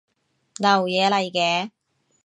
[0.57, 1.69] 流嘢嚟嘅